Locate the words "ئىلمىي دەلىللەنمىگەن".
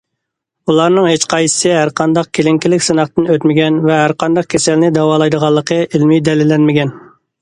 5.85-6.97